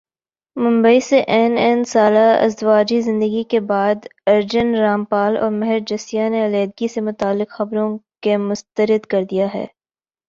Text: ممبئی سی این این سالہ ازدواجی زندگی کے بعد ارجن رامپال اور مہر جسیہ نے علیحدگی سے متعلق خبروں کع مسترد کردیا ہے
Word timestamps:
ممبئی 0.57 0.99
سی 0.99 1.15
این 1.27 1.57
این 1.57 1.83
سالہ 1.83 2.25
ازدواجی 2.45 2.99
زندگی 3.01 3.43
کے 3.51 3.59
بعد 3.71 4.07
ارجن 4.27 4.73
رامپال 4.75 5.37
اور 5.37 5.51
مہر 5.51 5.79
جسیہ 5.87 6.29
نے 6.29 6.45
علیحدگی 6.45 6.87
سے 6.87 7.01
متعلق 7.01 7.49
خبروں 7.57 7.89
کع 8.23 8.37
مسترد 8.39 9.05
کردیا 9.11 9.47
ہے 9.53 9.65